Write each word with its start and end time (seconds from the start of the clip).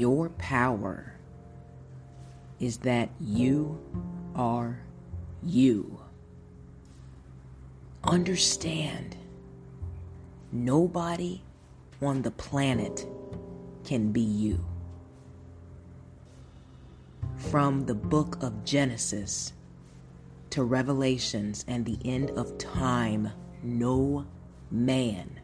Your 0.00 0.30
power 0.30 1.12
is 2.58 2.78
that 2.78 3.10
you 3.20 3.78
are 4.34 4.80
you. 5.42 6.00
Understand, 8.02 9.14
nobody 10.52 11.42
on 12.00 12.22
the 12.22 12.30
planet 12.30 13.06
can 13.84 14.10
be 14.10 14.22
you. 14.22 14.64
From 17.36 17.84
the 17.84 17.94
book 17.94 18.42
of 18.42 18.64
Genesis 18.64 19.52
to 20.48 20.64
Revelations 20.64 21.62
and 21.68 21.84
the 21.84 21.98
end 22.06 22.30
of 22.38 22.56
time, 22.56 23.30
no 23.62 24.24
man, 24.70 25.40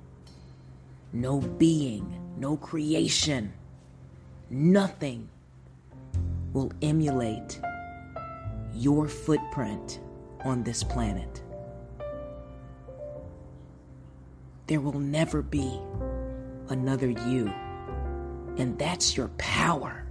no 1.13 1.41
being, 1.43 2.19
no 2.39 2.57
creation, 2.57 3.53
nothing 4.51 5.29
will 6.53 6.73
emulate 6.83 7.61
your 8.75 9.09
footprint 9.09 10.01
on 10.45 10.63
this 10.63 10.83
planet. 10.83 11.43
There 14.67 14.81
will 14.81 14.99
never 14.99 15.43
be 15.43 15.81
another 16.69 17.09
you. 17.09 17.53
And 18.59 18.79
that's 18.79 19.17
your 19.17 19.29
power. 19.39 20.07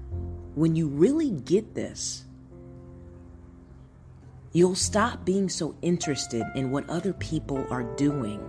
When 0.55 0.75
you 0.75 0.87
really 0.87 1.31
get 1.31 1.75
this, 1.75 2.23
you'll 4.53 4.75
stop 4.75 5.25
being 5.25 5.49
so 5.49 5.75
interested 5.81 6.45
in 6.55 6.71
what 6.71 6.89
other 6.89 7.11
people 7.13 7.65
are 7.69 7.83
doing. 7.95 8.41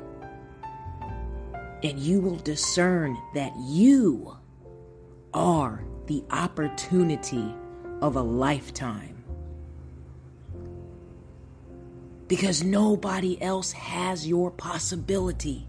And 1.82 1.98
you 1.98 2.20
will 2.20 2.36
discern 2.36 3.16
that 3.34 3.52
you 3.58 4.36
are 5.36 5.84
the 6.06 6.24
opportunity 6.30 7.54
of 8.00 8.16
a 8.16 8.22
lifetime. 8.22 9.22
Because 12.26 12.64
nobody 12.64 13.40
else 13.42 13.70
has 13.72 14.26
your 14.26 14.50
possibility. 14.50 15.66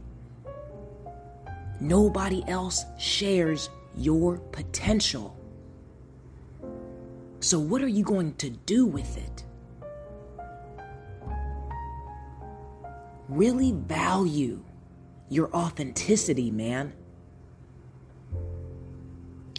Nobody 1.82 2.44
else 2.48 2.86
shares 2.98 3.70
your 3.96 4.38
potential. 4.38 5.38
So, 7.42 7.60
what 7.60 7.82
are 7.82 7.90
you 7.90 8.04
going 8.04 8.36
to 8.36 8.50
do 8.50 8.86
with 8.86 9.18
it? 9.18 9.44
Really 13.28 13.74
value 13.74 14.64
your 15.30 15.54
authenticity, 15.54 16.52
man. 16.52 16.94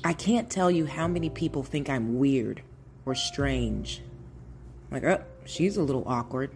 I 0.05 0.13
can't 0.13 0.49
tell 0.49 0.71
you 0.71 0.87
how 0.87 1.09
many 1.09 1.29
people 1.31 1.63
think 1.63 1.91
I'm 1.91 2.19
weird 2.19 2.63
or 3.05 3.15
strange. 3.15 4.03
Like, 4.91 5.05
oh, 5.05 5.23
she's 5.45 5.77
a 5.77 5.83
little 5.83 6.05
awkward. 6.07 6.51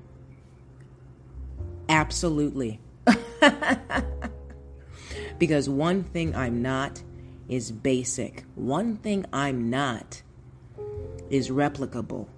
Absolutely. 1.88 2.80
because 5.38 5.68
one 5.68 6.04
thing 6.04 6.34
I'm 6.34 6.62
not 6.62 7.02
is 7.48 7.72
basic. 7.72 8.44
One 8.54 8.96
thing 8.96 9.26
I'm 9.32 9.70
not 9.70 10.22
is 11.30 11.50
replicable. 11.50 12.28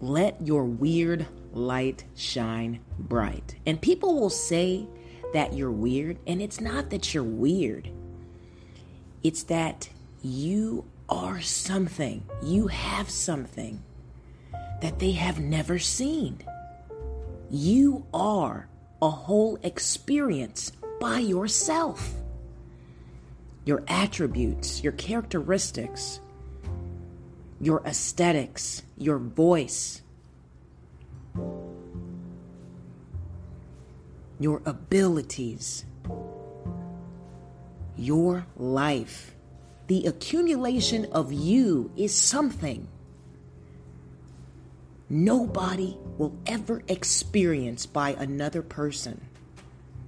Let 0.00 0.46
your 0.46 0.64
weird 0.64 1.26
light 1.52 2.04
shine 2.14 2.80
bright. 2.98 3.56
And 3.66 3.80
people 3.80 4.20
will 4.20 4.30
say 4.30 4.86
that 5.34 5.52
you're 5.52 5.70
weird, 5.70 6.16
and 6.26 6.40
it's 6.40 6.60
not 6.60 6.90
that 6.90 7.12
you're 7.12 7.22
weird, 7.22 7.90
it's 9.22 9.42
that 9.42 9.88
you 10.22 10.84
are 11.08 11.40
something, 11.40 12.24
you 12.42 12.68
have 12.68 13.10
something 13.10 13.82
that 14.80 15.00
they 15.00 15.12
have 15.12 15.40
never 15.40 15.78
seen. 15.78 16.38
You 17.50 18.06
are 18.14 18.68
a 19.02 19.10
whole 19.10 19.58
experience 19.62 20.72
by 21.00 21.18
yourself. 21.18 22.14
Your 23.64 23.82
attributes, 23.88 24.82
your 24.82 24.92
characteristics, 24.92 26.20
your 27.60 27.82
aesthetics, 27.84 28.82
your 28.96 29.18
voice, 29.18 30.00
your 34.38 34.62
abilities, 34.64 35.84
your 37.96 38.46
life. 38.56 39.34
The 39.86 40.06
accumulation 40.06 41.06
of 41.12 41.32
you 41.32 41.92
is 41.96 42.14
something 42.14 42.88
nobody 45.08 45.96
will 46.18 46.36
ever 46.46 46.82
experience 46.88 47.86
by 47.86 48.10
another 48.10 48.62
person. 48.62 49.20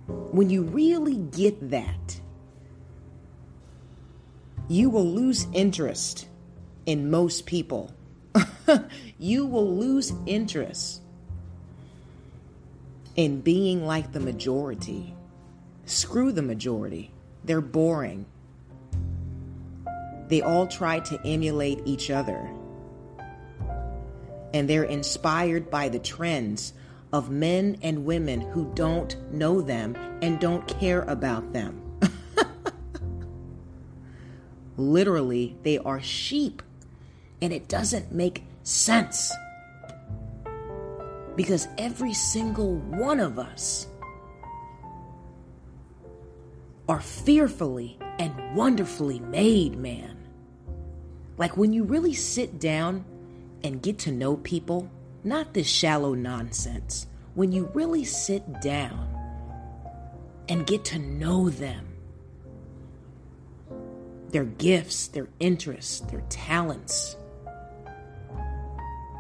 When 0.07 0.51
you 0.51 0.63
really 0.63 1.17
get 1.17 1.71
that, 1.71 2.21
you 4.69 4.91
will 4.91 5.07
lose 5.07 5.47
interest 5.53 6.29
in 6.87 7.11
most 7.11 7.47
people. 7.47 7.93
you 9.19 9.47
will 9.47 9.77
lose 9.77 10.13
interest 10.27 11.03
in 13.17 13.41
being 13.41 13.87
like 13.87 14.13
the 14.13 14.21
majority. 14.21 15.15
Screw 15.87 16.33
the 16.33 16.43
majority. 16.43 17.13
They're 17.45 17.61
boring. 17.61 18.27
They 20.29 20.43
all 20.43 20.67
try 20.67 21.01
to 21.01 21.21
emulate 21.25 21.81
each 21.85 22.11
other. 22.11 22.51
And 24.53 24.69
they're 24.69 24.85
inspired 24.85 25.71
by 25.71 25.89
the 25.89 25.99
trends 25.99 26.73
of 27.13 27.31
men 27.31 27.79
and 27.83 28.05
women 28.05 28.41
who 28.41 28.71
don't 28.75 29.17
know 29.33 29.61
them 29.61 29.97
and 30.23 30.41
don't 30.41 30.67
care 30.67 31.03
about 31.03 31.53
them. 31.53 31.83
Literally, 34.77 35.57
they 35.63 35.79
are 35.79 36.01
sheep. 36.01 36.63
And 37.41 37.53
it 37.53 37.69
doesn't 37.69 38.13
make 38.13 38.45
sense. 38.63 39.33
Because 41.37 41.69
every 41.79 42.15
single 42.15 42.77
one 42.77 43.21
of 43.21 43.39
us 43.39 43.87
are 46.89 47.01
fearfully 47.01 47.99
and 48.19 48.57
wonderfully 48.57 49.21
made, 49.21 49.77
man. 49.77 50.17
Like 51.37 51.57
when 51.57 51.73
you 51.73 51.85
really 51.85 52.15
sit 52.15 52.59
down 52.59 53.05
and 53.63 53.83
get 53.83 53.99
to 54.01 54.13
know 54.13 54.37
people, 54.39 54.91
not 55.25 55.53
this 55.53 55.67
shallow 55.67 56.15
nonsense, 56.15 57.07
when 57.35 57.53
you 57.53 57.71
really 57.75 58.05
sit 58.05 58.61
down 58.61 59.09
and 60.49 60.67
get 60.67 60.85
to 60.87 60.99
know 60.99 61.51
them, 61.51 61.87
their 64.31 64.45
gifts, 64.45 65.09
their 65.09 65.29
interests, 65.41 66.01
their 66.01 66.23
talents, 66.29 67.17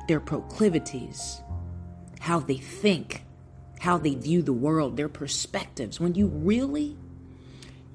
their 0.09 0.21
proclivities, 0.21 1.41
how 2.27 2.41
they 2.41 2.57
think, 2.57 3.23
how 3.79 3.97
they 3.97 4.17
view 4.17 4.43
the 4.43 4.53
world, 4.53 4.97
their 4.97 5.09
perspectives. 5.09 6.01
When 6.01 6.17
you 6.17 6.27
really 6.27 6.97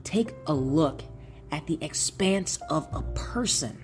take 0.05 0.33
a 0.47 0.53
look 0.53 1.03
at 1.51 1.67
the 1.67 1.77
expanse 1.81 2.57
of 2.69 2.87
a 2.93 3.01
person, 3.13 3.83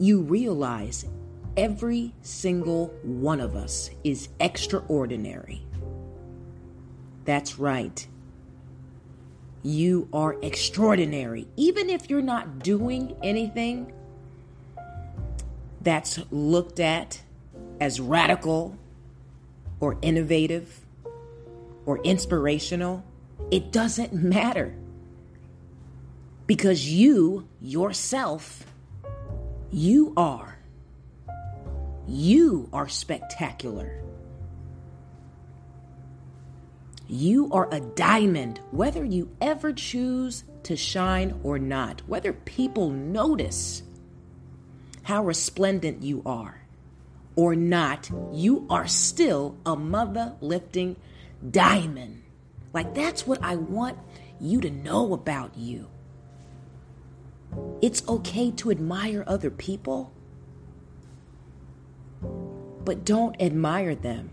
you 0.00 0.20
realize 0.20 1.06
every 1.56 2.12
single 2.22 2.88
one 3.04 3.38
of 3.38 3.54
us 3.54 3.90
is 4.02 4.30
extraordinary. 4.40 5.62
That's 7.24 7.56
right. 7.56 8.04
You 9.62 10.08
are 10.12 10.34
extraordinary. 10.42 11.46
Even 11.54 11.88
if 11.88 12.10
you're 12.10 12.20
not 12.20 12.64
doing 12.64 13.14
anything 13.22 13.92
that's 15.80 16.18
looked 16.32 16.80
at 16.80 17.22
as 17.80 17.98
radical 17.98 18.76
or 19.80 19.96
innovative 20.02 20.84
or 21.86 21.98
inspirational, 22.02 23.02
it 23.50 23.72
doesn't 23.72 24.12
matter. 24.12 24.74
Because 26.46 26.88
you, 26.88 27.48
yourself, 27.60 28.66
you 29.70 30.12
are. 30.16 30.58
You 32.06 32.68
are 32.72 32.88
spectacular. 32.88 34.02
You 37.08 37.50
are 37.52 37.68
a 37.72 37.80
diamond, 37.80 38.60
whether 38.70 39.04
you 39.04 39.30
ever 39.40 39.72
choose 39.72 40.44
to 40.64 40.76
shine 40.76 41.40
or 41.42 41.58
not, 41.58 42.02
whether 42.06 42.32
people 42.32 42.90
notice 42.90 43.82
how 45.02 45.24
resplendent 45.24 46.02
you 46.02 46.22
are 46.26 46.59
or 47.36 47.54
not, 47.54 48.10
you 48.32 48.66
are 48.68 48.86
still 48.86 49.56
a 49.64 49.76
mother 49.76 50.34
lifting 50.40 50.96
diamond. 51.48 52.22
Like, 52.72 52.94
that's 52.94 53.26
what 53.26 53.42
I 53.42 53.56
want 53.56 53.98
you 54.40 54.60
to 54.60 54.70
know 54.70 55.12
about 55.12 55.56
you. 55.56 55.88
It's 57.82 58.06
okay 58.08 58.50
to 58.52 58.70
admire 58.70 59.24
other 59.26 59.50
people, 59.50 60.12
but 62.84 63.04
don't 63.04 63.40
admire 63.40 63.94
them 63.94 64.30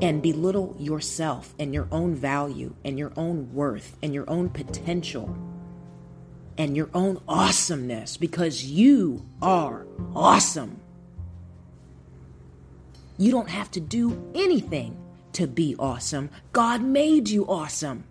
and 0.00 0.22
belittle 0.22 0.76
yourself 0.78 1.54
and 1.58 1.72
your 1.72 1.88
own 1.90 2.14
value 2.14 2.74
and 2.84 2.98
your 2.98 3.12
own 3.16 3.52
worth 3.52 3.96
and 4.02 4.12
your 4.14 4.28
own 4.28 4.48
potential 4.48 5.36
and 6.58 6.76
your 6.76 6.90
own 6.94 7.20
awesomeness 7.28 8.16
because 8.16 8.64
you 8.64 9.26
are 9.42 9.86
awesome. 10.14 10.80
You 13.18 13.30
don't 13.30 13.48
have 13.50 13.70
to 13.72 13.80
do 13.80 14.30
anything 14.34 14.96
to 15.32 15.46
be 15.46 15.76
awesome. 15.78 16.30
God 16.52 16.82
made 16.82 17.28
you 17.28 17.46
awesome. 17.46 18.04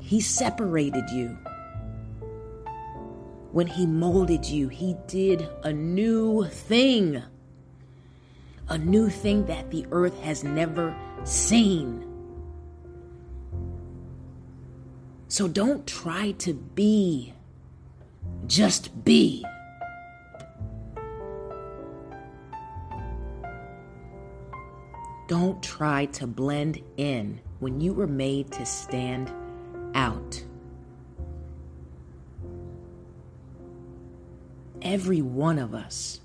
He 0.00 0.20
separated 0.20 1.10
you. 1.10 1.36
When 3.52 3.66
He 3.66 3.86
molded 3.86 4.44
you, 4.44 4.68
He 4.68 4.96
did 5.06 5.48
a 5.62 5.72
new 5.72 6.44
thing 6.44 7.22
a 8.70 8.78
new 8.78 9.08
thing 9.08 9.46
that 9.46 9.70
the 9.70 9.86
earth 9.90 10.18
has 10.20 10.44
never 10.44 10.94
seen. 11.24 12.04
So 15.30 15.46
don't 15.46 15.86
try 15.86 16.32
to 16.32 16.54
be, 16.54 17.34
just 18.46 19.04
be. 19.04 19.44
Don't 25.28 25.62
try 25.62 26.06
to 26.06 26.26
blend 26.26 26.80
in 26.96 27.40
when 27.60 27.78
you 27.78 27.92
were 27.92 28.06
made 28.06 28.50
to 28.52 28.64
stand 28.64 29.30
out. 29.94 30.42
Every 34.80 35.20
one 35.20 35.58
of 35.58 35.74
us 35.74 36.22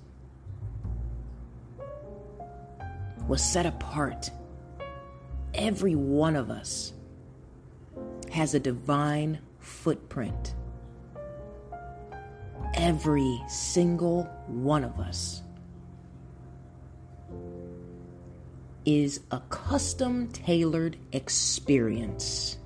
was 3.27 3.43
set 3.43 3.65
apart. 3.65 4.31
Every 5.53 5.95
one 5.95 6.37
of 6.37 6.49
us 6.49 6.93
has 8.33 8.53
a 8.55 8.59
divine 8.59 9.39
footprint. 9.59 10.55
Every 12.73 13.41
single 13.47 14.23
one 14.47 14.83
of 14.83 14.99
us 14.99 15.43
is 18.85 19.19
a 19.31 19.39
custom 19.49 20.29
tailored 20.29 20.97
experience. 21.11 22.57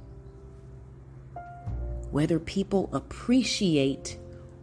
Whether 2.12 2.40
people 2.40 2.90
appreciate 2.94 4.18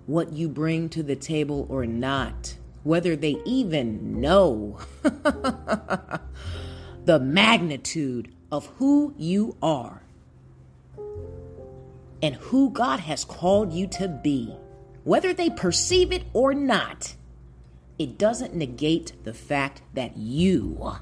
what 0.07 0.33
you 0.33 0.49
bring 0.49 0.89
to 0.89 1.03
the 1.03 1.17
table 1.17 1.67
or 1.69 1.87
not 1.87 2.57
whether 2.83 3.17
they 3.17 3.37
even 3.47 4.21
know 4.21 4.79
the 5.03 6.21
magnitude 7.21 8.33
of 8.53 8.67
who 8.79 9.15
you 9.17 9.57
are 9.63 10.04
and 12.25 12.37
who 12.37 12.71
God 12.71 13.01
has 13.01 13.23
called 13.23 13.75
you 13.75 13.87
to 13.87 14.09
be. 14.09 14.57
Whether 15.03 15.35
they 15.35 15.51
perceive 15.51 16.11
it 16.11 16.25
or 16.33 16.55
not, 16.55 17.17
it 17.99 18.17
doesn't 18.17 18.55
negate 18.55 19.13
the 19.25 19.35
fact 19.35 19.83
that 19.93 20.17
you 20.17 20.95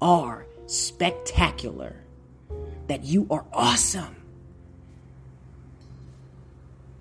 are 0.00 0.46
spectacular, 0.66 2.04
that 2.86 3.02
you 3.02 3.26
are 3.28 3.44
awesome, 3.52 4.14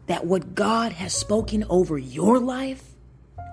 that 0.08 0.26
what 0.26 0.56
God 0.56 0.94
has 0.94 1.14
spoken 1.14 1.64
over 1.70 2.00
your 2.00 2.40
life 2.40 2.96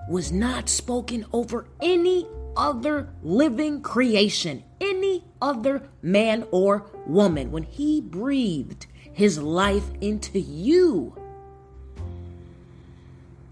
was 0.09 0.31
not 0.31 0.69
spoken 0.69 1.23
over 1.31 1.67
any 1.83 2.25
other 2.57 3.09
living 3.21 3.79
creation, 3.83 4.63
any 4.81 5.23
other 5.39 5.87
man 6.01 6.47
or 6.49 6.89
woman. 7.05 7.51
When 7.51 7.61
he 7.61 8.01
breathed 8.01 8.87
his 9.19 9.37
life 9.37 9.91
into 9.99 10.39
you, 10.39 11.13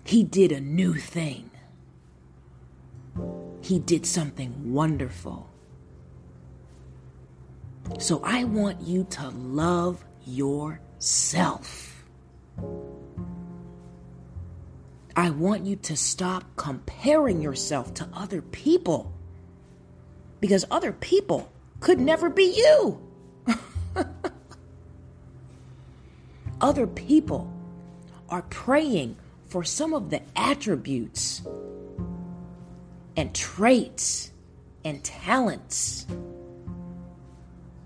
he 0.05 0.23
did 0.23 0.53
a 0.53 0.61
new 0.61 0.93
thing. 0.93 1.51
He 3.59 3.77
did 3.77 4.05
something 4.05 4.71
wonderful. 4.71 5.49
So 7.99 8.21
I 8.23 8.45
want 8.45 8.79
you 8.79 9.03
to 9.09 9.27
love 9.27 10.05
yourself. 10.25 12.05
I 15.17 15.31
want 15.31 15.65
you 15.65 15.75
to 15.75 15.97
stop 15.97 16.45
comparing 16.55 17.41
yourself 17.41 17.93
to 17.95 18.07
other 18.13 18.41
people 18.41 19.11
because 20.39 20.63
other 20.71 20.93
people 20.93 21.51
could 21.81 21.99
never 21.99 22.29
be 22.29 22.53
you. 22.55 23.06
Other 26.61 26.87
people 26.87 27.51
are 28.29 28.43
praying 28.43 29.15
for 29.47 29.63
some 29.63 29.93
of 29.93 30.09
the 30.09 30.21
attributes 30.35 31.41
and 33.15 33.33
traits 33.33 34.31
and 34.83 35.03
talents 35.03 36.05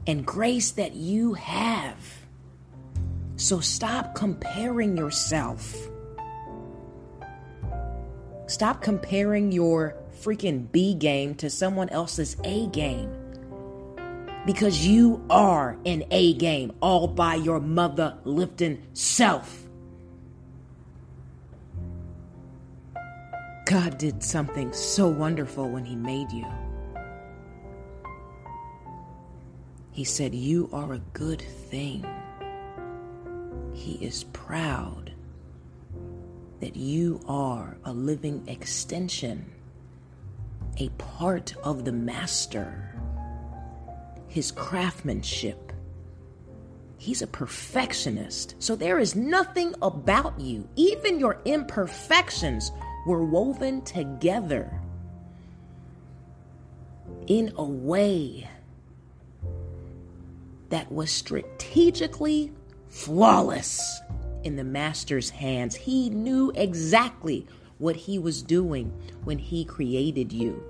and 0.07 0.25
grace 0.25 0.71
that 0.71 0.93
you 0.93 1.33
have. 1.33 1.97
So 3.35 3.59
stop 3.59 4.15
comparing 4.15 4.97
yourself 4.97 5.75
Stop 8.51 8.81
comparing 8.81 9.53
your 9.53 9.95
freaking 10.13 10.69
B 10.73 10.93
game 10.93 11.35
to 11.35 11.49
someone 11.49 11.87
else's 11.87 12.35
A 12.43 12.67
game. 12.67 13.09
Because 14.45 14.87
you 14.87 15.23
are 15.29 15.77
an 15.85 16.03
A 16.11 16.33
game 16.33 16.73
all 16.81 17.07
by 17.07 17.35
your 17.35 17.59
mother 17.59 18.17
lifting 18.23 18.81
self. 18.93 19.67
God 23.65 23.97
did 23.97 24.23
something 24.23 24.73
so 24.73 25.07
wonderful 25.07 25.69
when 25.69 25.85
He 25.85 25.95
made 25.95 26.31
you. 26.31 26.45
He 29.91 30.03
said, 30.03 30.33
You 30.33 30.69
are 30.73 30.93
a 30.93 31.01
good 31.13 31.41
thing. 31.41 32.05
He 33.73 33.93
is 33.93 34.23
proud 34.33 35.11
that 36.59 36.75
you 36.75 37.19
are 37.27 37.77
a 37.83 37.91
living 37.91 38.43
extension, 38.47 39.51
a 40.77 40.89
part 40.89 41.55
of 41.63 41.85
the 41.85 41.91
Master, 41.91 42.95
his 44.31 44.49
craftsmanship. 44.49 45.73
He's 46.97 47.21
a 47.21 47.27
perfectionist. 47.27 48.55
So 48.59 48.77
there 48.77 48.97
is 48.97 49.13
nothing 49.13 49.75
about 49.81 50.39
you, 50.39 50.69
even 50.77 51.19
your 51.19 51.41
imperfections, 51.43 52.71
were 53.05 53.25
woven 53.25 53.81
together 53.81 54.71
in 57.27 57.51
a 57.57 57.63
way 57.63 58.47
that 60.69 60.89
was 60.89 61.11
strategically 61.11 62.53
flawless 62.87 63.99
in 64.43 64.55
the 64.55 64.63
master's 64.63 65.29
hands. 65.29 65.75
He 65.75 66.09
knew 66.09 66.53
exactly 66.55 67.45
what 67.79 67.97
he 67.97 68.17
was 68.17 68.41
doing 68.41 68.93
when 69.25 69.39
he 69.39 69.65
created 69.65 70.31
you. 70.31 70.63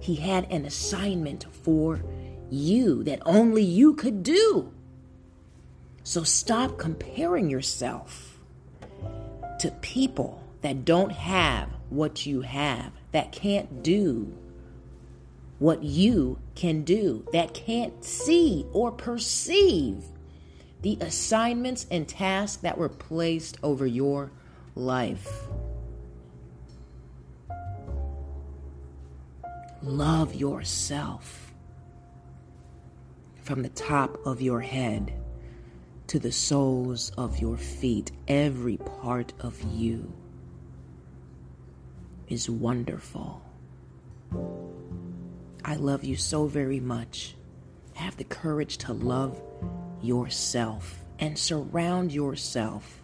He 0.00 0.16
had 0.16 0.50
an 0.50 0.64
assignment 0.64 1.46
for 1.62 2.02
you 2.50 3.02
that 3.04 3.20
only 3.24 3.62
you 3.62 3.94
could 3.94 4.22
do. 4.22 4.72
So 6.02 6.22
stop 6.22 6.78
comparing 6.78 7.48
yourself 7.48 8.38
to 9.60 9.70
people 9.80 10.42
that 10.60 10.84
don't 10.84 11.12
have 11.12 11.68
what 11.88 12.26
you 12.26 12.42
have, 12.42 12.92
that 13.12 13.32
can't 13.32 13.82
do 13.82 14.36
what 15.58 15.82
you 15.82 16.38
can 16.54 16.82
do, 16.82 17.26
that 17.32 17.54
can't 17.54 18.04
see 18.04 18.66
or 18.72 18.92
perceive 18.92 20.04
the 20.82 20.98
assignments 21.00 21.86
and 21.90 22.06
tasks 22.06 22.60
that 22.62 22.76
were 22.76 22.88
placed 22.88 23.56
over 23.62 23.86
your 23.86 24.30
life. 24.74 25.44
Love 29.82 30.34
yourself 30.34 31.43
from 33.44 33.62
the 33.62 33.68
top 33.68 34.18
of 34.26 34.40
your 34.40 34.60
head 34.60 35.12
to 36.06 36.18
the 36.18 36.32
soles 36.32 37.10
of 37.18 37.38
your 37.38 37.58
feet. 37.58 38.10
Every 38.26 38.78
part 38.78 39.34
of 39.38 39.62
you 39.74 40.12
is 42.26 42.48
wonderful. 42.48 43.42
I 45.62 45.76
love 45.76 46.04
you 46.04 46.16
so 46.16 46.46
very 46.46 46.80
much. 46.80 47.36
have 47.94 48.16
the 48.16 48.24
courage 48.24 48.78
to 48.78 48.92
love 48.92 49.40
yourself 50.02 51.04
and 51.20 51.38
surround 51.38 52.10
yourself 52.12 53.00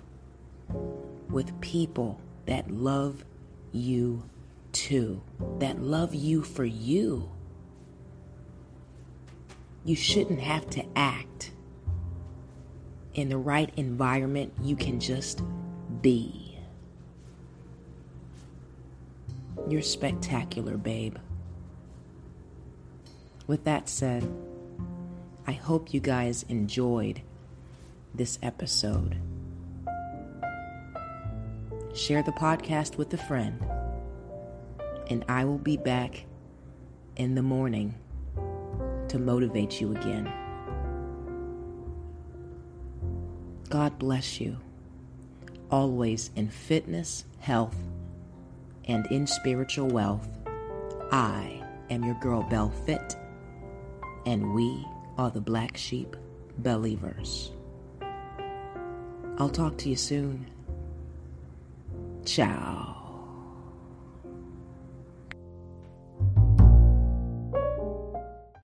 with 1.28 1.60
people 1.60 2.18
that 2.46 2.68
love 2.70 3.24
you 3.70 4.24
too, 4.72 5.22
that 5.58 5.80
love 5.80 6.12
you 6.12 6.42
for 6.42 6.64
you. 6.64 7.30
You 9.84 9.96
shouldn't 9.96 10.40
have 10.40 10.68
to 10.70 10.84
act. 10.94 11.52
In 13.14 13.28
the 13.28 13.38
right 13.38 13.72
environment, 13.76 14.52
you 14.62 14.76
can 14.76 15.00
just 15.00 15.42
be. 16.00 16.58
You're 19.68 19.82
spectacular, 19.82 20.76
babe. 20.76 21.16
With 23.46 23.64
that 23.64 23.88
said, 23.88 24.30
I 25.46 25.52
hope 25.52 25.92
you 25.92 26.00
guys 26.00 26.44
enjoyed 26.48 27.22
this 28.14 28.38
episode. 28.42 29.16
Share 31.94 32.22
the 32.22 32.32
podcast 32.32 32.96
with 32.96 33.12
a 33.14 33.18
friend, 33.18 33.64
and 35.08 35.24
I 35.28 35.44
will 35.44 35.58
be 35.58 35.76
back 35.76 36.26
in 37.16 37.34
the 37.34 37.42
morning 37.42 37.99
to 39.10 39.18
motivate 39.18 39.80
you 39.80 39.90
again. 39.90 40.32
God 43.68 43.98
bless 43.98 44.40
you, 44.40 44.56
always 45.70 46.30
in 46.36 46.48
fitness, 46.48 47.24
health, 47.40 47.76
and 48.84 49.06
in 49.06 49.26
spiritual 49.26 49.88
wealth. 49.88 50.28
I 51.10 51.60
am 51.90 52.04
your 52.04 52.14
girl, 52.20 52.44
Belle 52.44 52.70
Fit, 52.86 53.16
and 54.26 54.54
we 54.54 54.86
are 55.18 55.30
the 55.30 55.40
Black 55.40 55.76
Sheep 55.76 56.16
Believers. 56.58 57.50
I'll 59.38 59.48
talk 59.48 59.76
to 59.78 59.88
you 59.88 59.96
soon. 59.96 60.46
Ciao. 62.24 62.99